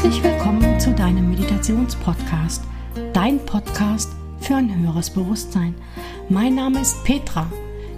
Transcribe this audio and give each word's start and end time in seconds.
Herzlich 0.00 0.22
willkommen 0.22 0.78
zu 0.78 0.92
deinem 0.92 1.28
Meditationspodcast, 1.28 2.62
dein 3.12 3.44
Podcast 3.44 4.12
für 4.38 4.54
ein 4.54 4.72
höheres 4.72 5.10
Bewusstsein. 5.10 5.74
Mein 6.28 6.54
Name 6.54 6.82
ist 6.82 7.02
Petra, 7.02 7.50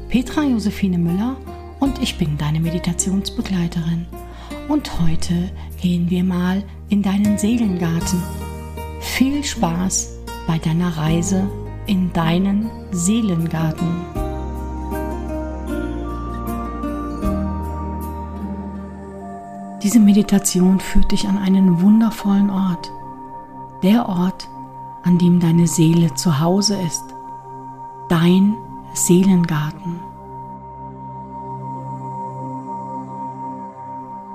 Petra 0.09 0.45
Josephine 0.45 0.97
Müller 0.97 1.37
und 1.79 2.01
ich 2.01 2.17
bin 2.17 2.39
deine 2.39 2.59
Meditationsbegleiterin. 2.59 4.07
Und 4.69 4.99
heute 5.03 5.51
gehen 5.83 6.09
wir 6.09 6.25
mal 6.25 6.65
in 6.89 7.03
deinen 7.03 7.37
Seelengarten. 7.37 8.23
Viel 9.01 9.45
Spaß 9.45 10.21
bei 10.47 10.57
deiner 10.57 10.97
Reise 10.97 11.51
in 11.85 12.11
deinen 12.15 12.71
Seelengarten. 12.93 14.20
Diese 19.91 19.99
Meditation 19.99 20.79
führt 20.79 21.11
dich 21.11 21.27
an 21.27 21.37
einen 21.37 21.83
wundervollen 21.83 22.49
Ort. 22.49 22.93
Der 23.83 24.09
Ort, 24.09 24.49
an 25.03 25.19
dem 25.19 25.41
deine 25.41 25.67
Seele 25.67 26.15
zu 26.15 26.39
Hause 26.39 26.77
ist. 26.87 27.03
Dein 28.09 28.55
Seelengarten. 28.95 29.99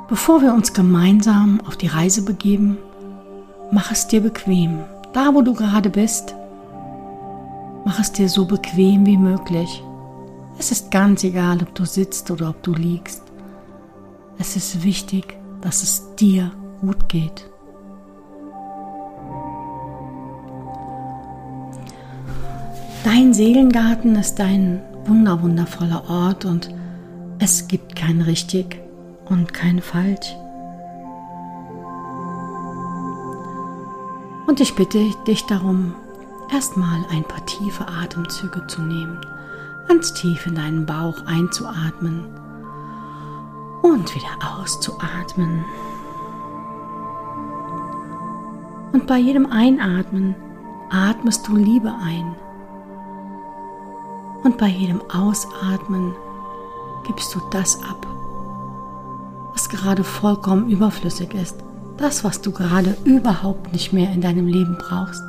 Bevor 0.10 0.42
wir 0.42 0.54
uns 0.54 0.74
gemeinsam 0.74 1.62
auf 1.66 1.78
die 1.78 1.88
Reise 1.88 2.26
begeben, 2.26 2.78
mach 3.72 3.94
es 3.94 4.08
dir 4.08 4.20
bequem, 4.20 4.80
da 5.14 5.34
wo 5.34 5.42
du 5.42 5.54
gerade 5.54 5.90
bist. 5.90 6.36
Mach 7.86 7.98
es 7.98 8.12
dir 8.12 8.28
so 8.28 8.44
bequem 8.44 9.06
wie 9.06 9.18
möglich. 9.18 9.82
Es 10.60 10.74
ist 10.74 10.92
ganz 10.92 11.24
egal, 11.24 11.60
ob 11.62 11.74
du 11.76 11.86
sitzt 11.86 12.30
oder 12.30 12.50
ob 12.50 12.62
du 12.62 12.74
liegst. 12.74 13.24
Es 14.38 14.58
ist 14.58 14.84
wichtig, 14.84 15.38
dass 15.62 15.84
es 15.84 16.16
dir 16.16 16.52
gut 16.82 17.10
geht. 17.10 17.50
Dein 23.04 23.34
Seelengarten 23.34 24.16
ist 24.16 24.40
ein 24.40 24.82
wunderwundervoller 25.06 26.10
Ort 26.10 26.46
und 26.46 26.74
es 27.40 27.68
gibt 27.68 27.96
kein 27.96 28.22
richtig 28.22 28.82
und 29.26 29.54
kein 29.54 29.82
falsch. 29.82 30.36
Und 34.48 34.60
ich 34.60 34.76
bitte 34.76 35.00
dich 35.28 35.42
darum, 35.44 35.94
erstmal 36.52 37.04
ein 37.12 37.24
paar 37.24 37.46
tiefe 37.46 37.88
Atemzüge 37.88 38.66
zu 38.68 38.82
nehmen, 38.82 39.20
ganz 39.88 40.14
tief 40.14 40.48
in 40.48 40.56
deinen 40.56 40.86
Bauch 40.86 41.26
einzuatmen 41.26 42.26
und 43.86 44.16
wieder 44.16 44.58
auszuatmen. 44.58 45.64
Und 48.94 49.06
bei 49.06 49.18
jedem 49.20 49.46
Einatmen 49.46 50.36
atmest 50.90 51.48
du 51.48 51.56
Liebe 51.56 51.94
ein. 52.02 52.36
Und 54.44 54.58
bei 54.58 54.68
jedem 54.68 55.02
Ausatmen 55.12 56.16
gibst 57.06 57.36
du 57.36 57.42
das 57.52 57.82
ab, 57.84 58.08
was 59.54 59.70
gerade 59.70 60.04
vollkommen 60.04 60.70
überflüssig 60.70 61.34
ist, 61.36 61.58
das, 61.98 62.24
was 62.24 62.42
du 62.42 62.52
gerade 62.52 62.98
überhaupt 63.04 63.72
nicht 63.72 63.94
mehr 63.94 64.12
in 64.12 64.22
deinem 64.22 64.48
Leben 64.48 64.78
brauchst. 64.80 65.24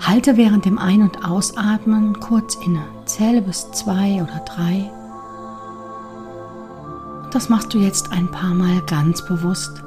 Halte 0.00 0.36
während 0.36 0.66
dem 0.66 0.78
Ein- 0.78 1.02
und 1.02 1.24
Ausatmen 1.24 2.20
kurz 2.20 2.56
inne. 2.56 2.99
Zähle 3.14 3.42
bis 3.42 3.70
zwei 3.72 4.22
oder 4.22 4.40
drei. 4.46 4.88
Und 7.24 7.34
das 7.34 7.48
machst 7.48 7.74
du 7.74 7.78
jetzt 7.78 8.12
ein 8.12 8.30
paar 8.30 8.54
Mal 8.54 8.80
ganz 8.82 9.24
bewusst. 9.24 9.82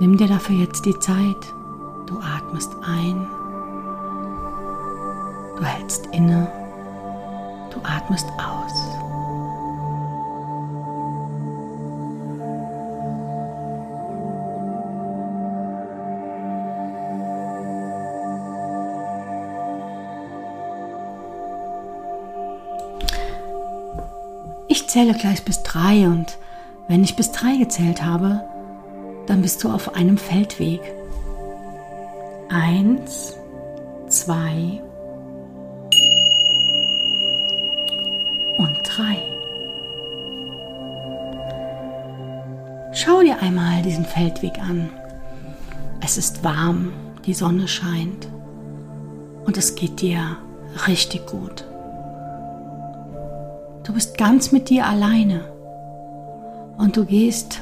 Nimm 0.00 0.16
dir 0.16 0.28
dafür 0.28 0.56
jetzt 0.56 0.86
die 0.86 0.98
Zeit. 0.98 1.54
Du 2.06 2.18
atmest 2.18 2.72
ein. 2.82 3.26
Du 5.58 5.62
hältst 5.62 6.06
inne. 6.12 6.50
Du 7.70 7.78
atmest 7.84 8.26
aus. 8.38 8.89
Zähle 24.90 25.14
gleich 25.14 25.44
bis 25.44 25.62
drei 25.62 26.08
und 26.08 26.36
wenn 26.88 27.04
ich 27.04 27.14
bis 27.14 27.30
drei 27.30 27.56
gezählt 27.56 28.02
habe, 28.04 28.40
dann 29.26 29.40
bist 29.40 29.62
du 29.62 29.70
auf 29.70 29.94
einem 29.94 30.18
Feldweg. 30.18 30.80
Eins, 32.48 33.36
zwei 34.08 34.82
und 38.58 38.76
drei. 38.82 39.22
Schau 42.92 43.20
dir 43.20 43.40
einmal 43.40 43.82
diesen 43.82 44.04
Feldweg 44.04 44.58
an. 44.58 44.90
Es 46.00 46.18
ist 46.18 46.42
warm, 46.42 46.92
die 47.26 47.34
Sonne 47.34 47.68
scheint 47.68 48.26
und 49.46 49.56
es 49.56 49.76
geht 49.76 50.00
dir 50.00 50.36
richtig 50.88 51.26
gut. 51.26 51.69
Du 53.84 53.94
bist 53.94 54.18
ganz 54.18 54.52
mit 54.52 54.68
dir 54.68 54.86
alleine 54.86 55.44
und 56.76 56.96
du 56.96 57.04
gehst 57.04 57.60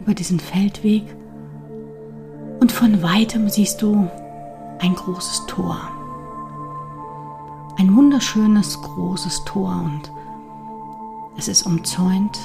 über 0.00 0.14
diesen 0.14 0.38
Feldweg 0.38 1.04
und 2.60 2.70
von 2.70 3.02
weitem 3.02 3.48
siehst 3.48 3.80
du 3.80 4.08
ein 4.78 4.94
großes 4.94 5.46
Tor. 5.46 5.78
Ein 7.78 7.94
wunderschönes 7.96 8.80
großes 8.82 9.44
Tor 9.44 9.82
und 9.84 10.12
es 11.38 11.48
ist 11.48 11.64
umzäunt. 11.64 12.38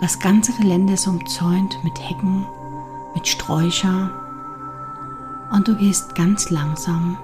Das 0.00 0.18
ganze 0.18 0.52
Gelände 0.52 0.94
ist 0.94 1.06
umzäunt 1.06 1.78
mit 1.84 1.98
Hecken, 2.00 2.46
mit 3.14 3.26
Sträucher 3.26 4.10
und 5.52 5.66
du 5.66 5.76
gehst 5.76 6.14
ganz 6.14 6.50
langsam 6.50 7.16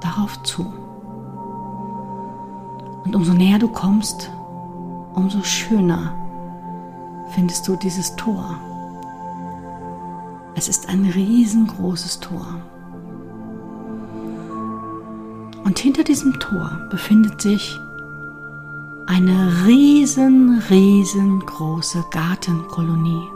darauf 0.00 0.42
zu. 0.42 0.72
Und 3.04 3.14
umso 3.14 3.32
näher 3.32 3.58
du 3.58 3.68
kommst, 3.68 4.30
umso 5.14 5.42
schöner 5.42 6.14
findest 7.34 7.66
du 7.68 7.76
dieses 7.76 8.14
Tor. 8.16 8.58
Es 10.54 10.68
ist 10.68 10.88
ein 10.88 11.04
riesengroßes 11.04 12.20
Tor. 12.20 12.46
Und 15.64 15.78
hinter 15.78 16.04
diesem 16.04 16.38
Tor 16.38 16.70
befindet 16.90 17.40
sich 17.40 17.78
eine 19.06 19.66
riesen, 19.66 20.62
riesengroße 20.70 22.04
Gartenkolonie. 22.10 23.28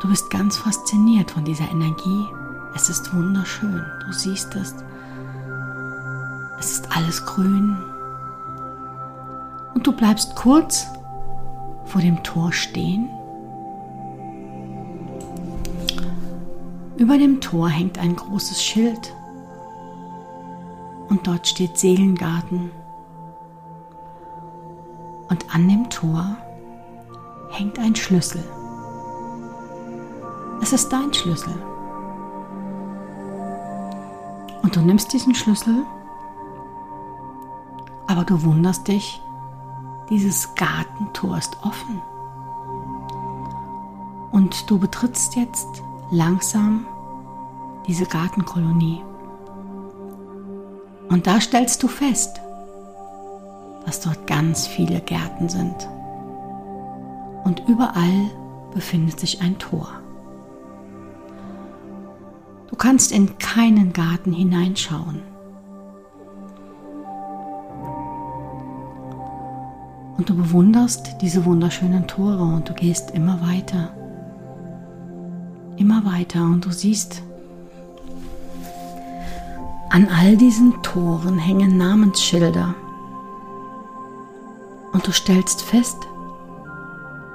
Du 0.00 0.08
bist 0.08 0.30
ganz 0.30 0.56
fasziniert 0.56 1.30
von 1.30 1.44
dieser 1.44 1.68
Energie. 1.70 2.26
Es 2.74 2.88
ist 2.88 3.14
wunderschön. 3.14 3.84
Du 4.06 4.12
siehst 4.12 4.54
es. 4.54 4.74
Alles 6.96 7.26
grün. 7.26 7.76
Und 9.74 9.86
du 9.86 9.92
bleibst 9.92 10.34
kurz 10.34 10.86
vor 11.84 12.00
dem 12.00 12.22
Tor 12.22 12.54
stehen. 12.54 13.10
Über 16.96 17.18
dem 17.18 17.42
Tor 17.42 17.68
hängt 17.68 17.98
ein 17.98 18.16
großes 18.16 18.62
Schild 18.62 19.14
und 21.10 21.26
dort 21.26 21.46
steht 21.46 21.76
Seelengarten. 21.76 22.70
Und 25.28 25.54
an 25.54 25.68
dem 25.68 25.90
Tor 25.90 26.24
hängt 27.50 27.78
ein 27.78 27.94
Schlüssel. 27.94 28.42
Es 30.62 30.72
ist 30.72 30.88
dein 30.88 31.12
Schlüssel. 31.12 31.52
Und 34.62 34.74
du 34.74 34.80
nimmst 34.80 35.12
diesen 35.12 35.34
Schlüssel, 35.34 35.84
du 38.26 38.42
wunderst 38.44 38.88
dich, 38.88 39.20
dieses 40.10 40.54
Gartentor 40.54 41.38
ist 41.38 41.56
offen. 41.62 42.00
Und 44.32 44.70
du 44.70 44.78
betrittst 44.78 45.36
jetzt 45.36 45.82
langsam 46.10 46.86
diese 47.86 48.04
Gartenkolonie. 48.06 49.02
Und 51.08 51.26
da 51.26 51.40
stellst 51.40 51.82
du 51.82 51.88
fest, 51.88 52.40
dass 53.84 54.00
dort 54.00 54.26
ganz 54.26 54.66
viele 54.66 55.00
Gärten 55.00 55.48
sind. 55.48 55.88
Und 57.44 57.62
überall 57.68 58.30
befindet 58.74 59.20
sich 59.20 59.40
ein 59.40 59.58
Tor. 59.58 59.88
Du 62.68 62.76
kannst 62.76 63.12
in 63.12 63.38
keinen 63.38 63.92
Garten 63.92 64.32
hineinschauen. 64.32 65.22
Und 70.16 70.30
du 70.30 70.34
bewunderst 70.34 71.16
diese 71.20 71.44
wunderschönen 71.44 72.06
Tore 72.06 72.42
und 72.42 72.68
du 72.68 72.74
gehst 72.74 73.10
immer 73.10 73.40
weiter. 73.42 73.90
Immer 75.76 76.04
weiter 76.06 76.42
und 76.42 76.64
du 76.64 76.70
siehst, 76.70 77.22
an 79.90 80.08
all 80.08 80.36
diesen 80.36 80.82
Toren 80.82 81.38
hängen 81.38 81.76
Namensschilder. 81.76 82.74
Und 84.92 85.06
du 85.06 85.12
stellst 85.12 85.62
fest, 85.62 85.98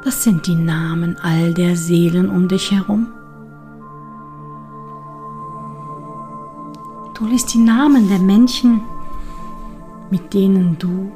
das 0.03 0.23
sind 0.23 0.47
die 0.47 0.55
Namen 0.55 1.17
all 1.21 1.53
der 1.53 1.75
Seelen 1.75 2.29
um 2.29 2.47
dich 2.47 2.71
herum. 2.71 3.07
Du 7.13 7.27
liest 7.27 7.53
die 7.53 7.59
Namen 7.59 8.09
der 8.09 8.17
Menschen, 8.17 8.81
mit 10.09 10.33
denen 10.33 10.79
du 10.79 11.11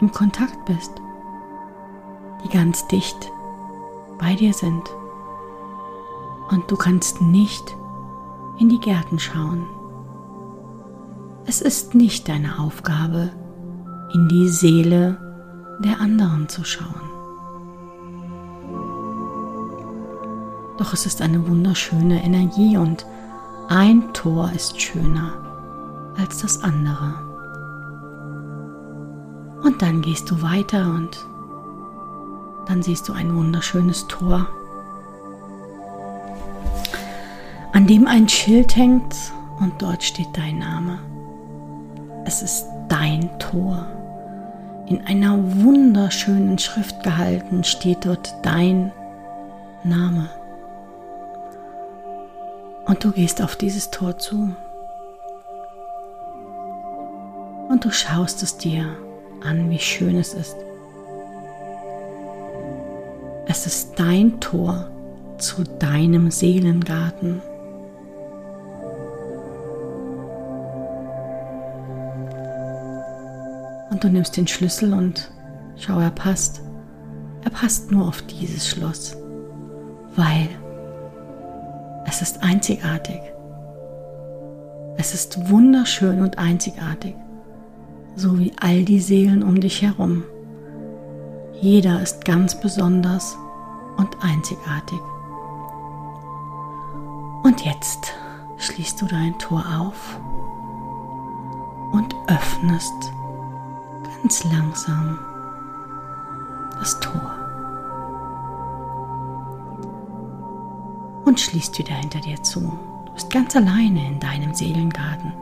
im 0.00 0.12
Kontakt 0.12 0.64
bist, 0.64 0.92
die 2.44 2.48
ganz 2.48 2.86
dicht 2.88 3.30
bei 4.18 4.34
dir 4.34 4.52
sind. 4.52 4.82
Und 6.50 6.70
du 6.70 6.76
kannst 6.76 7.20
nicht 7.20 7.76
in 8.58 8.68
die 8.68 8.80
Gärten 8.80 9.18
schauen. 9.18 9.66
Es 11.46 11.60
ist 11.60 11.94
nicht 11.94 12.28
deine 12.28 12.58
Aufgabe, 12.58 13.30
in 14.14 14.28
die 14.28 14.48
Seele 14.48 15.18
der 15.80 16.00
anderen 16.00 16.48
zu 16.48 16.64
schauen. 16.64 17.08
Doch 20.78 20.92
es 20.92 21.06
ist 21.06 21.22
eine 21.22 21.46
wunderschöne 21.48 22.22
Energie 22.22 22.76
und 22.76 23.04
ein 23.68 24.12
Tor 24.14 24.50
ist 24.54 24.80
schöner 24.80 25.32
als 26.16 26.40
das 26.40 26.62
andere. 26.62 27.27
Dann 29.78 30.02
gehst 30.02 30.30
du 30.30 30.42
weiter 30.42 30.90
und 30.90 31.24
dann 32.66 32.82
siehst 32.82 33.08
du 33.08 33.12
ein 33.12 33.34
wunderschönes 33.34 34.08
Tor, 34.08 34.46
an 37.72 37.86
dem 37.86 38.06
ein 38.06 38.28
Schild 38.28 38.76
hängt 38.76 39.14
und 39.60 39.80
dort 39.80 40.02
steht 40.02 40.36
dein 40.36 40.58
Name. 40.58 40.98
Es 42.24 42.42
ist 42.42 42.66
dein 42.88 43.38
Tor. 43.38 43.86
In 44.86 45.06
einer 45.06 45.38
wunderschönen 45.62 46.58
Schrift 46.58 47.02
gehalten 47.02 47.62
steht 47.62 48.04
dort 48.04 48.34
dein 48.42 48.92
Name. 49.84 50.28
Und 52.84 53.04
du 53.04 53.12
gehst 53.12 53.40
auf 53.40 53.56
dieses 53.56 53.90
Tor 53.90 54.18
zu. 54.18 54.54
Und 57.68 57.84
du 57.84 57.90
schaust 57.90 58.42
es 58.42 58.56
dir 58.56 58.96
an, 59.42 59.70
wie 59.70 59.78
schön 59.78 60.16
es 60.16 60.34
ist. 60.34 60.56
Es 63.46 63.66
ist 63.66 63.98
dein 63.98 64.38
Tor 64.40 64.90
zu 65.38 65.64
deinem 65.64 66.30
Seelengarten. 66.30 67.40
Und 73.90 74.04
du 74.04 74.08
nimmst 74.08 74.36
den 74.36 74.46
Schlüssel 74.46 74.92
und 74.92 75.30
schau, 75.76 75.98
er 75.98 76.10
passt. 76.10 76.60
Er 77.44 77.50
passt 77.50 77.90
nur 77.90 78.06
auf 78.06 78.20
dieses 78.22 78.68
Schloss, 78.68 79.16
weil 80.14 80.48
es 82.06 82.20
ist 82.20 82.42
einzigartig. 82.42 83.20
Es 84.96 85.14
ist 85.14 85.48
wunderschön 85.48 86.20
und 86.20 86.38
einzigartig, 86.38 87.14
so 88.18 88.36
wie 88.38 88.52
all 88.60 88.82
die 88.82 89.00
Seelen 89.00 89.42
um 89.44 89.60
dich 89.60 89.82
herum. 89.82 90.24
Jeder 91.60 92.02
ist 92.02 92.24
ganz 92.24 92.60
besonders 92.60 93.36
und 93.96 94.08
einzigartig. 94.22 94.98
Und 97.44 97.64
jetzt 97.64 98.12
schließt 98.58 99.00
du 99.00 99.06
dein 99.06 99.38
Tor 99.38 99.64
auf 99.80 100.20
und 101.92 102.14
öffnest 102.26 103.12
ganz 104.22 104.44
langsam 104.44 105.18
das 106.78 106.98
Tor. 107.00 107.34
Und 111.24 111.38
schließt 111.38 111.78
wieder 111.78 111.94
hinter 111.94 112.20
dir 112.20 112.42
zu. 112.42 112.60
Du 113.06 113.12
bist 113.12 113.30
ganz 113.30 113.54
alleine 113.54 114.08
in 114.08 114.18
deinem 114.18 114.54
Seelengarten. 114.54 115.32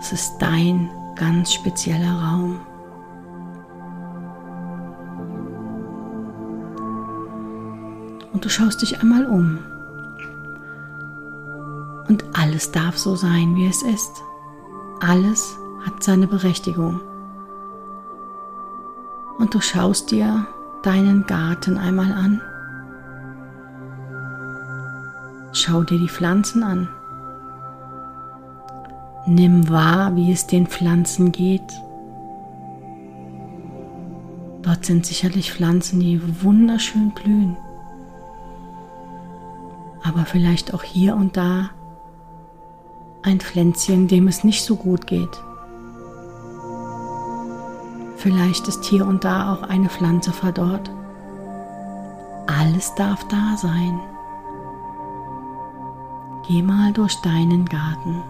Es 0.00 0.12
ist 0.12 0.38
dein 0.38 0.90
ganz 1.18 1.52
spezieller 1.52 2.12
Raum. 2.12 2.60
Und 8.32 8.44
du 8.44 8.48
schaust 8.48 8.82
dich 8.82 9.00
einmal 9.00 9.26
um. 9.26 9.58
Und 12.08 12.24
alles 12.32 12.72
darf 12.72 12.96
so 12.96 13.16
sein, 13.16 13.54
wie 13.56 13.66
es 13.66 13.82
ist. 13.82 14.22
Alles 15.00 15.58
hat 15.84 16.02
seine 16.02 16.26
Berechtigung 16.26 17.00
und 19.38 19.54
du 19.54 19.60
schaust 19.60 20.10
dir 20.10 20.46
deinen 20.82 21.26
Garten 21.26 21.78
einmal 21.78 22.12
an. 22.12 22.42
Schau 25.52 25.82
dir 25.82 25.98
die 25.98 26.08
Pflanzen 26.08 26.62
an. 26.62 26.88
Nimm 29.30 29.68
wahr, 29.68 30.16
wie 30.16 30.32
es 30.32 30.46
den 30.46 30.66
Pflanzen 30.66 31.32
geht. 31.32 31.82
Dort 34.62 34.86
sind 34.86 35.04
sicherlich 35.04 35.52
Pflanzen, 35.52 36.00
die 36.00 36.42
wunderschön 36.42 37.10
blühen. 37.10 37.54
Aber 40.02 40.24
vielleicht 40.24 40.72
auch 40.72 40.82
hier 40.82 41.14
und 41.14 41.36
da 41.36 41.68
ein 43.22 43.40
Pflänzchen, 43.40 44.08
dem 44.08 44.28
es 44.28 44.44
nicht 44.44 44.64
so 44.64 44.76
gut 44.76 45.06
geht. 45.06 45.42
Vielleicht 48.16 48.66
ist 48.66 48.82
hier 48.86 49.06
und 49.06 49.24
da 49.24 49.52
auch 49.52 49.62
eine 49.62 49.90
Pflanze 49.90 50.32
verdorrt. 50.32 50.90
Alles 52.46 52.94
darf 52.94 53.28
da 53.28 53.58
sein. 53.58 54.00
Geh 56.46 56.62
mal 56.62 56.94
durch 56.94 57.14
deinen 57.16 57.66
Garten. 57.66 58.22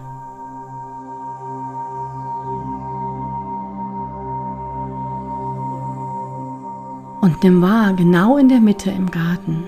Und 7.29 7.43
nimm 7.43 7.61
wahr, 7.61 7.93
genau 7.93 8.37
in 8.37 8.49
der 8.49 8.59
Mitte 8.59 8.89
im 8.89 9.11
Garten 9.11 9.65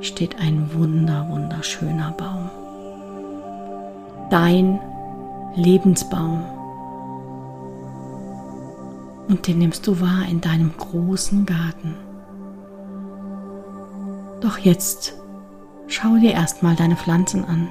steht 0.00 0.40
ein 0.40 0.70
wunder, 0.74 1.28
wunderschöner 1.30 2.10
Baum. 2.18 2.50
Dein 4.28 4.80
Lebensbaum 5.54 6.42
und 9.28 9.46
den 9.46 9.58
nimmst 9.58 9.86
du 9.86 10.00
wahr 10.00 10.24
in 10.28 10.40
deinem 10.40 10.72
großen 10.76 11.46
Garten. 11.46 11.94
Doch 14.40 14.58
jetzt 14.58 15.14
schau 15.86 16.16
dir 16.16 16.32
erstmal 16.32 16.74
deine 16.74 16.96
Pflanzen 16.96 17.44
an 17.44 17.68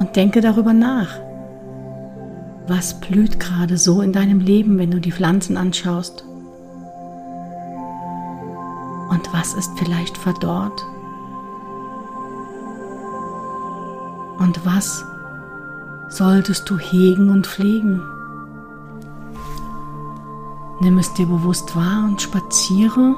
und 0.00 0.16
denke 0.16 0.40
darüber 0.40 0.72
nach. 0.72 1.29
Was 2.70 3.00
blüht 3.00 3.40
gerade 3.40 3.76
so 3.76 4.00
in 4.00 4.12
deinem 4.12 4.38
Leben, 4.38 4.78
wenn 4.78 4.92
du 4.92 5.00
die 5.00 5.10
Pflanzen 5.10 5.56
anschaust? 5.56 6.24
Und 9.08 9.32
was 9.32 9.54
ist 9.54 9.76
vielleicht 9.76 10.16
verdorrt? 10.16 10.86
Und 14.38 14.64
was 14.64 15.04
solltest 16.10 16.70
du 16.70 16.78
hegen 16.78 17.30
und 17.30 17.48
pflegen? 17.48 18.00
Nimm 20.80 20.96
es 20.98 21.12
dir 21.14 21.26
bewusst 21.26 21.74
wahr 21.74 22.04
und 22.04 22.22
spaziere 22.22 23.16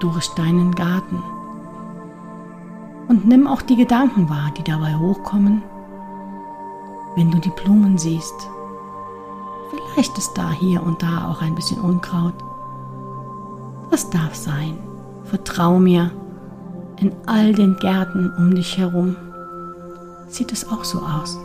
durch 0.00 0.28
deinen 0.34 0.74
Garten. 0.74 1.22
Und 3.08 3.24
nimm 3.24 3.46
auch 3.46 3.62
die 3.62 3.76
Gedanken 3.76 4.28
wahr, 4.28 4.52
die 4.58 4.62
dabei 4.62 4.94
hochkommen, 4.94 5.62
wenn 7.16 7.30
du 7.30 7.38
die 7.38 7.52
Blumen 7.64 7.96
siehst. 7.96 8.50
Vielleicht 9.92 10.16
ist 10.18 10.34
da 10.34 10.50
hier 10.50 10.82
und 10.82 11.02
da 11.02 11.28
auch 11.28 11.42
ein 11.42 11.54
bisschen 11.54 11.80
Unkraut. 11.80 12.34
Das 13.90 14.08
darf 14.10 14.34
sein. 14.34 14.78
Vertrau 15.24 15.78
mir, 15.78 16.10
in 16.98 17.12
all 17.26 17.52
den 17.52 17.76
Gärten 17.76 18.32
um 18.36 18.54
dich 18.54 18.78
herum 18.78 19.16
sieht 20.28 20.52
es 20.52 20.68
auch 20.68 20.84
so 20.84 21.00
aus. 21.00 21.36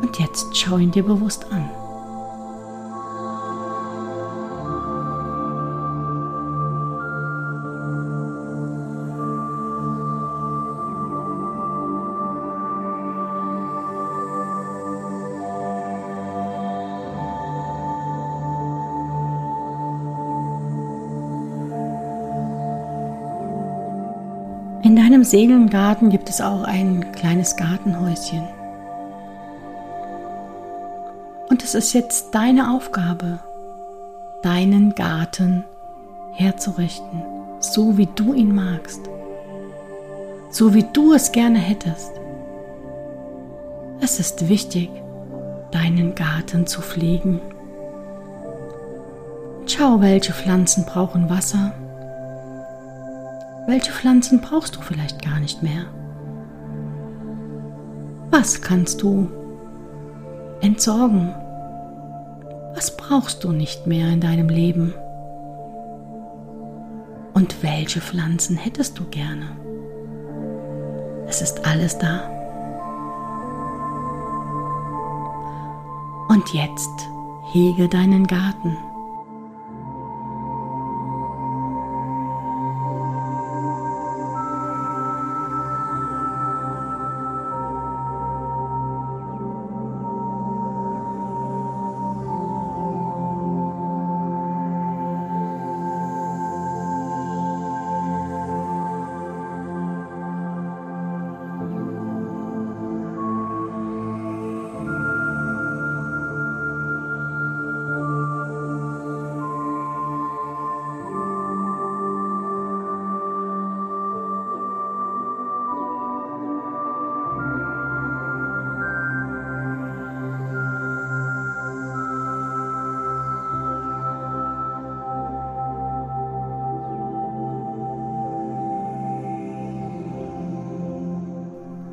Und 0.00 0.18
jetzt 0.18 0.56
schau 0.56 0.78
ihn 0.78 0.90
dir 0.90 1.02
bewusst 1.02 1.46
an. 1.50 1.68
Seelengarten 25.34 26.10
gibt 26.10 26.30
es 26.30 26.40
auch 26.40 26.62
ein 26.62 27.10
kleines 27.10 27.56
Gartenhäuschen. 27.56 28.46
Und 31.50 31.64
es 31.64 31.74
ist 31.74 31.92
jetzt 31.92 32.32
deine 32.36 32.72
Aufgabe, 32.72 33.40
deinen 34.44 34.94
Garten 34.94 35.64
herzurichten, 36.34 37.24
so 37.58 37.98
wie 37.98 38.06
du 38.14 38.32
ihn 38.32 38.54
magst, 38.54 39.00
so 40.50 40.72
wie 40.72 40.84
du 40.92 41.14
es 41.14 41.32
gerne 41.32 41.58
hättest. 41.58 42.12
Es 44.00 44.20
ist 44.20 44.48
wichtig, 44.48 44.88
deinen 45.72 46.14
Garten 46.14 46.68
zu 46.68 46.80
pflegen. 46.80 47.40
Schau, 49.66 50.00
welche 50.00 50.32
Pflanzen 50.32 50.84
brauchen 50.84 51.28
Wasser 51.28 51.72
welche 53.66 53.92
Pflanzen 53.92 54.40
brauchst 54.40 54.76
du 54.76 54.80
vielleicht 54.80 55.22
gar 55.24 55.40
nicht 55.40 55.62
mehr? 55.62 55.86
Was 58.30 58.60
kannst 58.60 59.02
du 59.02 59.30
entsorgen? 60.60 61.34
Was 62.74 62.96
brauchst 62.96 63.44
du 63.44 63.52
nicht 63.52 63.86
mehr 63.86 64.08
in 64.08 64.20
deinem 64.20 64.48
Leben? 64.48 64.92
Und 67.32 67.62
welche 67.62 68.00
Pflanzen 68.00 68.56
hättest 68.56 68.98
du 68.98 69.04
gerne? 69.04 69.46
Es 71.26 71.40
ist 71.40 71.66
alles 71.66 71.98
da. 71.98 72.30
Und 76.28 76.52
jetzt 76.52 76.90
hege 77.52 77.88
deinen 77.88 78.26
Garten. 78.26 78.76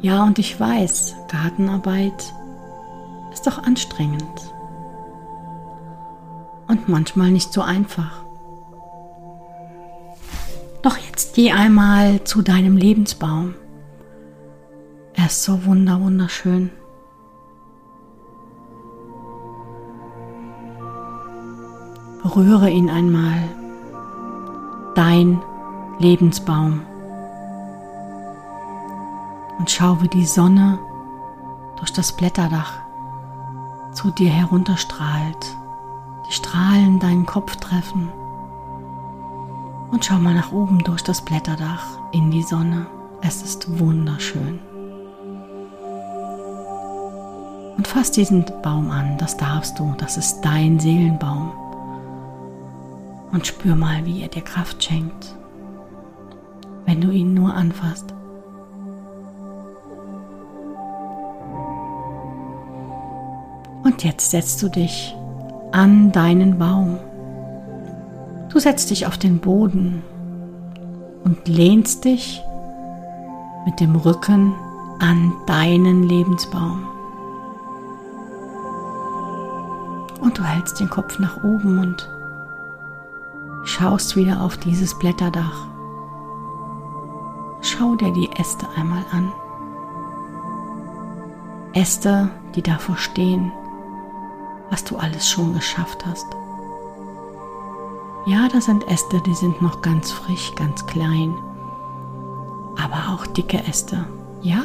Ja, 0.01 0.23
und 0.23 0.39
ich 0.39 0.59
weiß, 0.59 1.15
Gartenarbeit 1.31 2.33
ist 3.31 3.45
doch 3.45 3.61
anstrengend 3.61 4.53
und 6.67 6.89
manchmal 6.89 7.29
nicht 7.29 7.53
so 7.53 7.61
einfach. 7.61 8.25
Doch 10.81 10.97
jetzt 10.97 11.35
geh 11.35 11.51
einmal 11.51 12.23
zu 12.23 12.41
deinem 12.41 12.77
Lebensbaum. 12.77 13.53
Er 15.13 15.27
ist 15.27 15.43
so 15.43 15.65
wunder 15.65 16.01
wunderschön. 16.01 16.71
Berühre 22.23 22.71
ihn 22.71 22.89
einmal. 22.89 23.37
Dein 24.95 25.41
Lebensbaum 25.99 26.81
und 29.61 29.69
schau, 29.69 30.01
wie 30.01 30.07
die 30.07 30.25
Sonne 30.25 30.79
durch 31.77 31.93
das 31.93 32.13
Blätterdach 32.13 32.79
zu 33.93 34.09
dir 34.09 34.31
herunterstrahlt. 34.31 35.55
Die 36.27 36.33
Strahlen 36.33 36.99
deinen 36.99 37.27
Kopf 37.27 37.57
treffen. 37.57 38.09
Und 39.91 40.03
schau 40.03 40.15
mal 40.15 40.33
nach 40.33 40.51
oben 40.51 40.79
durch 40.79 41.03
das 41.03 41.21
Blätterdach 41.21 41.83
in 42.11 42.31
die 42.31 42.41
Sonne. 42.41 42.87
Es 43.21 43.43
ist 43.43 43.77
wunderschön. 43.79 44.57
Und 47.77 47.87
fass 47.87 48.09
diesen 48.09 48.43
Baum 48.63 48.89
an, 48.89 49.19
das 49.19 49.37
darfst 49.37 49.77
du, 49.77 49.93
das 49.99 50.17
ist 50.17 50.41
dein 50.41 50.79
Seelenbaum. 50.79 51.51
Und 53.31 53.45
spür 53.45 53.75
mal, 53.75 54.07
wie 54.07 54.23
er 54.23 54.27
dir 54.27 54.41
Kraft 54.41 54.83
schenkt, 54.83 55.35
wenn 56.87 56.99
du 56.99 57.11
ihn 57.11 57.35
nur 57.35 57.53
anfasst. 57.53 58.15
Und 63.91 64.05
jetzt 64.05 64.31
setzt 64.31 64.63
du 64.63 64.69
dich 64.69 65.13
an 65.73 66.13
deinen 66.13 66.57
Baum. 66.57 66.97
Du 68.49 68.57
setzt 68.57 68.89
dich 68.89 69.05
auf 69.05 69.17
den 69.17 69.39
Boden 69.39 70.01
und 71.25 71.45
lehnst 71.45 72.05
dich 72.05 72.41
mit 73.65 73.81
dem 73.81 73.97
Rücken 73.97 74.53
an 74.99 75.33
deinen 75.45 76.03
Lebensbaum. 76.03 76.87
Und 80.21 80.37
du 80.37 80.43
hältst 80.43 80.79
den 80.79 80.89
Kopf 80.89 81.19
nach 81.19 81.43
oben 81.43 81.79
und 81.79 82.09
schaust 83.65 84.15
wieder 84.15 84.41
auf 84.41 84.55
dieses 84.55 84.97
Blätterdach. 84.99 85.67
Schau 87.59 87.95
dir 87.95 88.13
die 88.13 88.29
Äste 88.39 88.65
einmal 88.77 89.03
an. 89.11 89.33
Äste, 91.73 92.29
die 92.55 92.61
davor 92.61 92.95
stehen 92.95 93.51
was 94.71 94.83
du 94.83 94.97
alles 94.97 95.29
schon 95.29 95.53
geschafft 95.53 96.03
hast. 96.07 96.25
Ja, 98.25 98.47
da 98.51 98.61
sind 98.61 98.87
Äste, 98.87 99.21
die 99.25 99.35
sind 99.35 99.61
noch 99.61 99.81
ganz 99.81 100.11
frisch, 100.11 100.53
ganz 100.55 100.85
klein, 100.87 101.33
aber 102.81 103.13
auch 103.13 103.27
dicke 103.27 103.63
Äste. 103.67 104.05
Ja, 104.41 104.63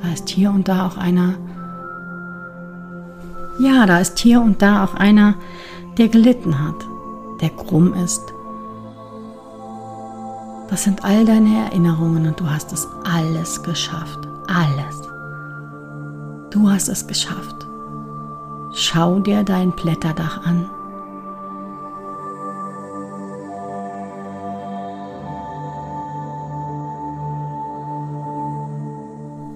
da 0.00 0.12
ist 0.12 0.28
hier 0.28 0.50
und 0.50 0.68
da 0.68 0.86
auch 0.86 0.96
einer. 0.96 1.34
Ja, 3.58 3.86
da 3.86 3.98
ist 3.98 4.18
hier 4.18 4.40
und 4.40 4.62
da 4.62 4.84
auch 4.84 4.94
einer, 4.94 5.34
der 5.98 6.08
gelitten 6.08 6.58
hat, 6.58 6.86
der 7.40 7.50
krumm 7.50 7.92
ist. 7.94 8.32
Das 10.70 10.84
sind 10.84 11.04
all 11.04 11.26
deine 11.26 11.66
Erinnerungen 11.66 12.26
und 12.26 12.40
du 12.40 12.48
hast 12.48 12.72
es 12.72 12.88
alles 13.04 13.62
geschafft. 13.62 14.26
Alles. 14.46 15.02
Du 16.50 16.70
hast 16.70 16.88
es 16.88 17.06
geschafft. 17.06 17.61
Schau 18.74 19.18
dir 19.18 19.44
dein 19.44 19.72
Blätterdach 19.72 20.46
an. 20.46 20.70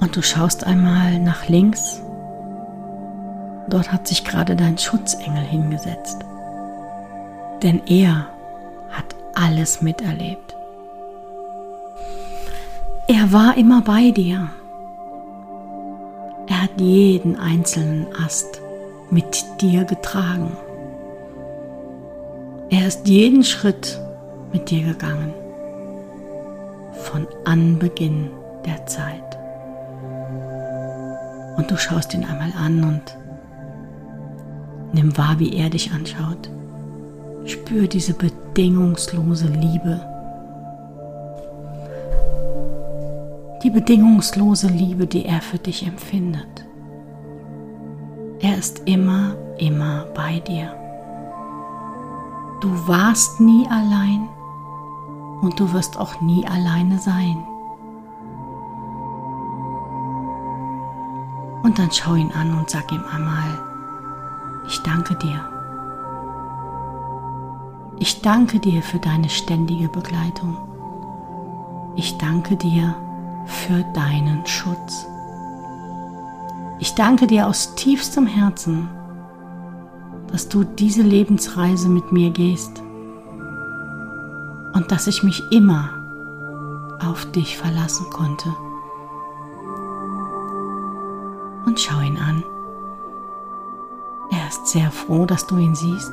Und 0.01 0.15
du 0.15 0.23
schaust 0.23 0.65
einmal 0.65 1.19
nach 1.19 1.49
links. 1.49 2.03
Dort 3.69 3.91
hat 3.91 4.07
sich 4.07 4.23
gerade 4.23 4.55
dein 4.55 4.77
Schutzengel 4.77 5.43
hingesetzt. 5.43 6.19
Denn 7.63 7.81
er 7.87 8.27
hat 8.91 9.17
alles 9.35 9.81
miterlebt. 9.81 10.55
Er 13.09 13.33
war 13.33 13.57
immer 13.57 13.81
bei 13.81 14.11
dir. 14.11 14.51
Er 16.49 16.63
hat 16.63 16.81
jeden 16.81 17.41
einzelnen 17.41 18.07
Ast 18.23 18.61
mit 19.11 19.45
dir 19.61 19.85
getragen. 19.85 20.57
Er 22.71 22.87
ist 22.87 23.07
jeden 23.07 23.45
Schritt 23.45 24.01
mit 24.53 24.71
dir 24.71 24.83
gegangen, 24.83 25.33
von 26.93 27.27
Anbeginn 27.45 28.31
der 28.65 28.85
Zeit. 28.87 29.23
Und 31.57 31.71
du 31.71 31.77
schaust 31.77 32.13
ihn 32.15 32.25
einmal 32.25 32.53
an 32.59 32.83
und 32.85 33.17
nimm 34.93 35.17
wahr, 35.17 35.39
wie 35.39 35.57
er 35.57 35.71
dich 35.71 35.93
anschaut. 35.93 36.51
Spür 37.45 37.87
diese 37.87 38.13
bedingungslose 38.13 39.47
Liebe. 39.47 40.01
Die 43.63 43.71
bedingungslose 43.71 44.69
Liebe, 44.69 45.07
die 45.07 45.25
er 45.25 45.41
für 45.41 45.59
dich 45.59 45.87
empfindet. 45.87 46.66
Er 48.41 48.59
ist 48.59 48.83
immer, 48.87 49.35
immer 49.59 50.05
bei 50.15 50.41
dir. 50.41 50.75
Du 52.61 52.69
warst 52.87 53.41
nie 53.41 53.67
allein 53.69 54.29
und 55.41 55.59
du 55.59 55.73
wirst 55.73 55.99
auch 55.99 56.21
nie 56.21 56.47
alleine 56.47 56.99
sein. 56.99 57.47
Und 61.63 61.79
dann 61.79 61.91
schau 61.91 62.15
ihn 62.15 62.31
an 62.33 62.57
und 62.59 62.71
sag 62.71 62.93
ihm 62.93 63.05
einmal, 63.13 63.59
ich 64.69 64.83
danke 64.83 65.17
dir. 65.17 65.41
Ich 67.99 68.21
danke 68.21 68.61
dir 68.61 68.83
für 68.83 68.99
deine 68.99 69.29
ständige 69.29 69.89
Begleitung. 69.89 70.59
Ich 71.95 72.19
danke 72.19 72.57
dir 72.57 72.95
für 73.47 73.83
deinen 73.95 74.45
Schutz. 74.47 75.07
Ich 76.79 76.95
danke 76.95 77.27
dir 77.27 77.47
aus 77.47 77.75
tiefstem 77.75 78.27
Herzen, 78.27 78.89
dass 80.31 80.49
du 80.49 80.65
diese 80.65 81.03
Lebensreise 81.03 81.89
mit 81.89 82.13
mir 82.13 82.31
gehst 82.31 82.83
und 84.75 84.93
dass 84.93 85.07
ich 85.07 85.23
mich 85.23 85.43
immer 85.51 85.89
auf 87.01 87.25
dich 87.33 87.57
verlassen 87.57 88.07
konnte. 88.11 88.55
Und 91.65 91.81
schau 91.81 92.01
ihn 92.01 92.19
an. 92.19 92.45
Er 94.31 94.49
ist 94.49 94.67
sehr 94.67 94.91
froh, 94.91 95.25
dass 95.25 95.47
du 95.47 95.57
ihn 95.57 95.75
siehst. 95.75 96.13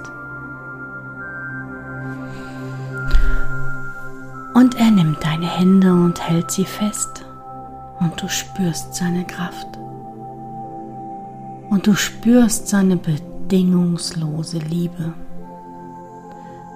Und 4.54 4.76
er 4.76 4.92
nimmt 4.92 5.24
deine 5.26 5.48
Hände 5.48 5.92
und 5.94 6.22
hält 6.22 6.52
sie 6.52 6.66
fest 6.66 7.26
und 8.00 8.22
du 8.22 8.30
spürst 8.30 8.96
seine 8.96 9.26
Kraft. 9.26 9.73
Und 11.74 11.88
du 11.88 11.96
spürst 11.96 12.68
seine 12.68 12.98
bedingungslose 12.98 14.60
Liebe. 14.60 15.16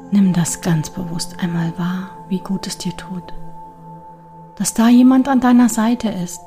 Nimm 0.09 0.33
das 0.33 0.61
ganz 0.61 0.89
bewusst 0.89 1.35
einmal 1.39 1.71
wahr, 1.77 2.09
wie 2.29 2.39
gut 2.39 2.65
es 2.65 2.79
dir 2.79 2.97
tut, 2.97 3.31
dass 4.55 4.73
da 4.73 4.89
jemand 4.89 5.27
an 5.27 5.39
deiner 5.39 5.69
Seite 5.69 6.09
ist, 6.09 6.41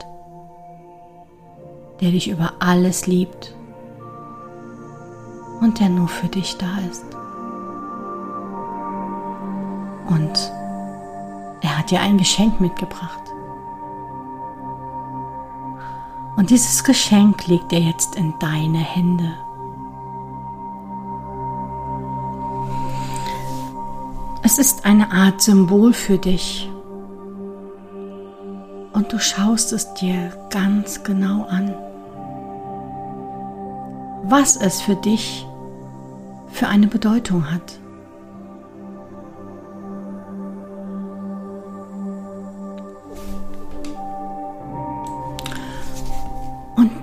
der 2.01 2.11
dich 2.11 2.29
über 2.29 2.55
alles 2.59 3.07
liebt 3.07 3.55
und 5.61 5.79
der 5.79 5.89
nur 5.89 6.09
für 6.09 6.27
dich 6.27 6.59
da 6.59 6.77
ist. 6.91 7.05
Und 10.09 10.53
er 11.61 11.79
hat 11.79 11.93
dir 11.93 12.01
ein 12.01 12.19
Geschenk 12.19 12.61
mitgebracht. 12.61 13.30
Und 16.41 16.49
dieses 16.49 16.85
Geschenk 16.85 17.49
legt 17.49 17.71
er 17.71 17.81
jetzt 17.81 18.17
in 18.17 18.33
deine 18.39 18.79
Hände. 18.79 19.31
Es 24.43 24.57
ist 24.57 24.87
eine 24.87 25.13
Art 25.13 25.43
Symbol 25.43 25.93
für 25.93 26.17
dich. 26.17 26.67
Und 28.95 29.13
du 29.13 29.19
schaust 29.19 29.75
es 29.75 29.93
dir 29.93 30.33
ganz 30.49 31.05
genau 31.05 31.45
an. 31.45 31.75
Was 34.25 34.57
es 34.57 34.81
für 34.81 34.97
dich 34.97 35.47
für 36.53 36.69
eine 36.69 36.87
Bedeutung 36.87 37.51
hat. 37.51 37.80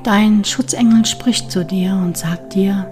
Dein 0.08 0.46
Schutzengel 0.46 1.06
spricht 1.06 1.52
zu 1.52 1.66
dir 1.66 1.92
und 1.92 2.16
sagt 2.16 2.56
dir, 2.56 2.90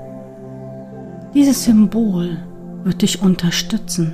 dieses 1.34 1.64
Symbol 1.64 2.38
wird 2.84 3.04
dich 3.04 3.22
unterstützen 3.22 4.14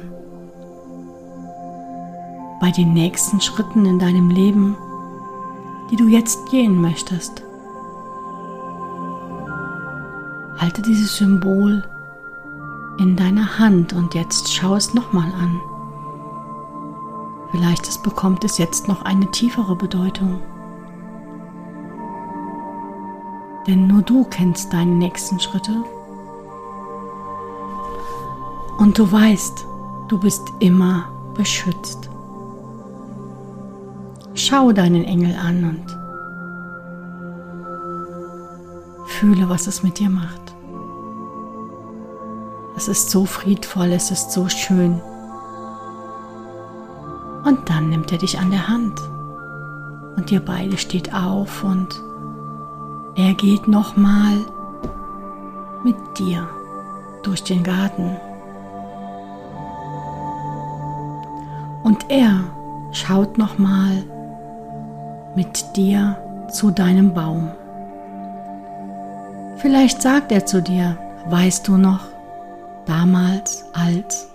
bei 2.59 2.69
den 2.69 2.93
nächsten 2.93 3.41
Schritten 3.41 3.87
in 3.87 3.97
deinem 3.97 4.29
Leben, 4.29 4.77
die 5.89 5.95
du 5.95 6.09
jetzt 6.09 6.51
gehen 6.51 6.79
möchtest. 6.79 7.41
Halte 10.59 10.83
dieses 10.83 11.17
Symbol 11.17 11.83
in 12.99 13.15
deiner 13.15 13.57
Hand 13.57 13.93
und 13.93 14.13
jetzt 14.13 14.53
schau 14.53 14.75
es 14.75 14.93
nochmal 14.93 15.33
an. 15.41 15.59
Vielleicht 17.49 17.87
es 17.87 17.99
bekommt 17.99 18.43
es 18.43 18.59
jetzt 18.59 18.87
noch 18.87 19.01
eine 19.01 19.25
tiefere 19.31 19.75
Bedeutung. 19.75 20.39
Denn 23.67 23.87
nur 23.87 24.01
du 24.01 24.25
kennst 24.25 24.73
deine 24.73 24.91
nächsten 24.91 25.39
Schritte. 25.39 25.83
Und 28.77 28.97
du 28.97 29.11
weißt, 29.11 29.65
du 30.07 30.19
bist 30.19 30.51
immer 30.59 31.07
beschützt. 31.35 32.09
Schau 34.33 34.71
deinen 34.71 35.03
Engel 35.03 35.35
an 35.35 35.63
und 35.63 35.85
fühle, 39.07 39.49
was 39.49 39.67
es 39.67 39.83
mit 39.83 39.99
dir 39.99 40.09
macht. 40.09 40.41
Es 42.75 42.87
ist 42.87 43.11
so 43.11 43.25
friedvoll, 43.25 43.91
es 43.91 44.09
ist 44.09 44.31
so 44.31 44.49
schön. 44.49 44.99
Und 47.43 47.69
dann 47.69 47.89
nimmt 47.89 48.11
er 48.11 48.17
dich 48.17 48.39
an 48.39 48.49
der 48.49 48.67
Hand 48.67 48.99
und 50.15 50.31
ihr 50.31 50.39
beide 50.39 50.77
steht 50.77 51.13
auf 51.13 51.63
und 51.63 52.01
er 53.15 53.33
geht 53.33 53.67
nochmal 53.67 54.37
mit 55.83 55.95
dir 56.17 56.47
durch 57.23 57.43
den 57.43 57.63
Garten. 57.63 58.17
Und 61.83 62.09
er 62.09 62.43
schaut 62.91 63.37
nochmal 63.37 64.03
mit 65.35 65.75
dir 65.75 66.17
zu 66.49 66.71
deinem 66.71 67.13
Baum. 67.13 67.49
Vielleicht 69.57 70.01
sagt 70.01 70.31
er 70.31 70.45
zu 70.45 70.61
dir, 70.61 70.97
weißt 71.27 71.67
du 71.67 71.77
noch, 71.77 72.01
damals 72.85 73.65
als. 73.73 74.27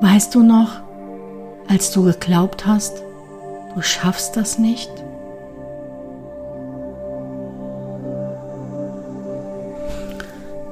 Weißt 0.00 0.34
du 0.34 0.42
noch, 0.42 0.70
als 1.68 1.90
du 1.90 2.04
geglaubt 2.04 2.66
hast, 2.66 3.02
Du 3.76 3.82
schaffst 3.82 4.38
das 4.38 4.58
nicht. 4.58 4.90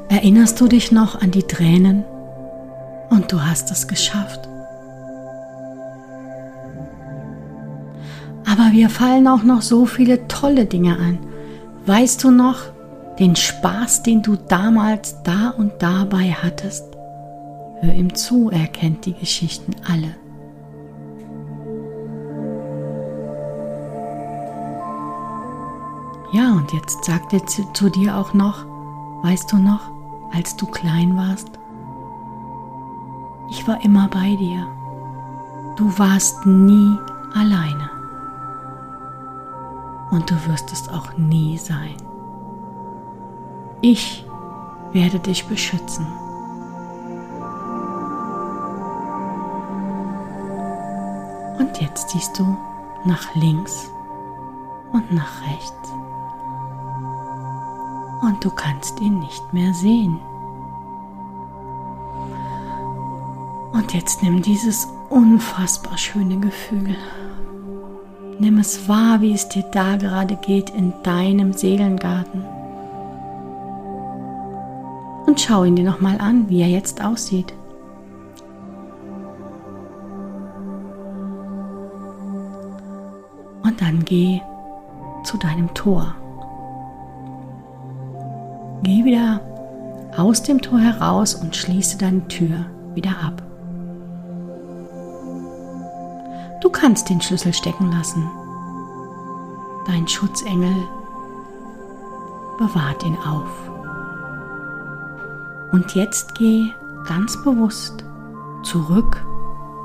Erinnerst 0.09 0.59
du 0.59 0.69
dich 0.69 0.91
noch 0.91 1.21
an 1.21 1.31
die 1.31 1.43
Tränen 1.43 2.05
und 3.11 3.31
du 3.31 3.43
hast 3.43 3.71
es 3.71 3.89
geschafft? 3.89 4.49
Aber 8.47 8.73
wir 8.73 8.89
fallen 8.89 9.29
auch 9.29 9.43
noch 9.43 9.61
so 9.61 9.85
viele 9.85 10.27
tolle 10.27 10.65
Dinge 10.65 10.97
an. 10.99 11.19
Weißt 11.85 12.25
du 12.25 12.31
noch 12.31 12.61
den 13.19 13.37
Spaß, 13.37 14.03
den 14.03 14.23
du 14.23 14.37
damals 14.37 15.23
da 15.25 15.51
und 15.51 15.75
dabei 15.81 16.31
hattest? 16.31 16.87
Hör 17.83 17.93
ihm 17.93 18.15
zu, 18.15 18.49
er 18.49 18.67
kennt 18.69 19.05
die 19.05 19.13
Geschichten 19.13 19.77
alle. 19.87 20.24
Ja, 26.35 26.51
und 26.51 26.73
jetzt 26.73 27.05
sagt 27.05 27.33
er 27.33 27.47
zu, 27.47 27.63
zu 27.75 27.89
dir 27.89 28.17
auch 28.17 28.35
noch, 28.35 28.67
weißt 29.23 29.53
du 29.53 29.57
noch, 29.57 29.93
als 30.33 30.57
du 30.57 30.67
klein 30.67 31.17
warst? 31.17 31.49
Ich 33.49 33.69
war 33.69 33.81
immer 33.85 34.09
bei 34.09 34.35
dir. 34.35 34.67
Du 35.77 35.97
warst 35.97 36.45
nie 36.45 36.99
alleine. 37.35 37.89
Und 40.11 40.29
du 40.29 40.35
wirst 40.49 40.73
es 40.73 40.89
auch 40.89 41.17
nie 41.17 41.57
sein. 41.57 41.95
Ich 43.81 44.27
werde 44.93 45.21
dich 45.21 45.47
beschützen. 45.47 46.05
Und 51.61 51.81
jetzt 51.81 52.11
siehst 52.11 52.37
du 52.37 52.57
nach 53.05 53.37
links 53.37 53.89
und 54.93 55.13
nach 55.13 55.43
rechts 55.43 55.95
und 58.25 58.45
du 58.45 58.51
kannst 58.51 59.01
ihn 59.01 59.19
nicht 59.21 59.53
mehr 59.53 59.73
sehen. 59.75 60.19
Und 63.73 63.93
jetzt 63.93 64.23
nimm 64.23 64.41
dieses 64.41 64.89
unfassbar 65.11 65.99
schöne 65.99 66.39
Gefühl. 66.39 66.97
Nimm 68.39 68.59
es 68.59 68.89
wahr, 68.89 69.21
wie 69.21 69.33
es 69.33 69.49
dir 69.49 69.65
da 69.73 69.97
gerade 69.97 70.37
geht 70.37 70.71
in 70.71 70.93
deinem 71.03 71.53
Seelengarten. 71.53 72.45
Und 75.27 75.41
schau 75.41 75.65
ihn 75.65 75.77
dir 75.77 75.85
nochmal 75.85 76.21
an, 76.21 76.49
wie 76.49 76.63
er 76.63 76.69
jetzt 76.69 77.03
aussieht. 77.05 77.53
Und 83.63 83.81
dann 83.81 84.05
geh 84.05 84.41
zu 85.25 85.37
deinem 85.39 85.73
Tor. 85.75 86.15
Geh 88.85 89.05
wieder 89.05 89.41
aus 90.17 90.43
dem 90.43 90.61
Tor 90.61 90.79
heraus 90.79 91.35
und 91.35 91.57
schließe 91.57 91.99
deine 91.99 92.29
Tür 92.29 92.67
wieder 92.95 93.11
ab. 93.11 93.43
Du 96.61 96.71
kannst 96.71 97.09
den 97.09 97.21
Schlüssel 97.21 97.53
stecken 97.53 97.91
lassen. 97.91 98.31
Dein 99.87 100.07
Schutzengel 100.07 100.75
bewahrt 102.59 103.03
ihn 103.05 103.17
auf. 103.17 103.71
Und 105.73 105.95
jetzt 105.95 106.35
geh 106.37 106.71
ganz 107.09 107.43
bewusst 107.43 108.05
zurück 108.63 109.25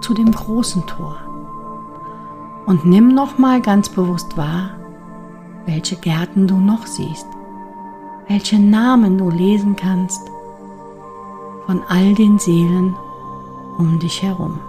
zu 0.01 0.13
dem 0.13 0.31
großen 0.31 0.85
Tor 0.87 1.17
und 2.65 2.85
nimm 2.85 3.15
noch 3.15 3.37
mal 3.37 3.61
ganz 3.61 3.89
bewusst 3.89 4.37
wahr, 4.37 4.71
welche 5.65 5.95
Gärten 5.95 6.47
du 6.47 6.57
noch 6.57 6.85
siehst, 6.85 7.25
welche 8.29 8.59
Namen 8.59 9.17
du 9.17 9.29
lesen 9.31 9.75
kannst 9.75 10.21
von 11.65 11.81
all 11.89 12.13
den 12.13 12.37
Seelen 12.37 12.95
um 13.77 13.99
dich 13.99 14.21
herum. 14.21 14.59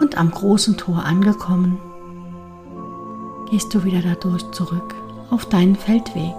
Und 0.00 0.18
am 0.18 0.30
großen 0.30 0.76
Tor 0.76 1.04
angekommen, 1.04 1.78
gehst 3.50 3.74
du 3.74 3.82
wieder 3.82 4.02
dadurch 4.02 4.50
zurück 4.50 4.94
auf 5.30 5.46
deinen 5.46 5.76
Feldweg. 5.76 6.34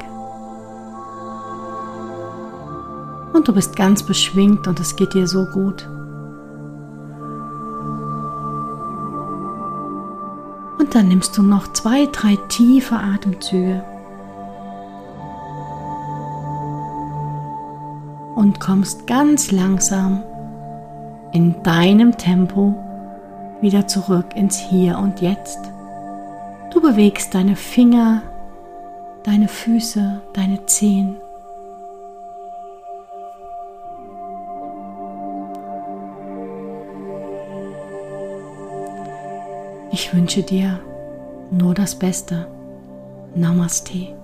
Und 3.34 3.48
du 3.48 3.54
bist 3.54 3.76
ganz 3.76 4.04
beschwingt 4.04 4.68
und 4.68 4.80
es 4.80 4.96
geht 4.96 5.16
dir 5.16 5.26
so 5.26 5.46
gut. 5.46 5.90
Und 10.92 10.96
dann 10.96 11.08
nimmst 11.08 11.38
du 11.38 11.42
noch 11.42 11.72
zwei, 11.72 12.06
drei 12.08 12.36
tiefe 12.50 12.98
Atemzüge 12.98 13.82
und 18.36 18.60
kommst 18.60 19.08
ganz 19.08 19.52
langsam 19.52 20.22
in 21.32 21.64
deinem 21.64 22.18
Tempo 22.18 22.76
wieder 23.62 23.88
zurück 23.88 24.36
ins 24.36 24.58
Hier 24.58 24.98
und 24.98 25.22
Jetzt. 25.22 25.60
Du 26.74 26.82
bewegst 26.82 27.36
deine 27.36 27.56
Finger, 27.56 28.24
deine 29.24 29.48
Füße, 29.48 30.22
deine 30.34 30.66
Zehen. 30.66 31.16
Ich 39.94 40.14
wünsche 40.14 40.42
dir 40.42 40.80
nur 41.52 41.74
das 41.74 41.96
Beste. 41.96 42.48
Namaste. 43.36 44.16